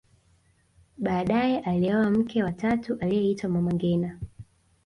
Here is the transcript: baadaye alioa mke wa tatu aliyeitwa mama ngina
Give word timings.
baadaye 0.97 1.59
alioa 1.59 2.09
mke 2.11 2.43
wa 2.43 2.51
tatu 2.51 2.97
aliyeitwa 2.99 3.49
mama 3.49 3.71
ngina 3.73 4.19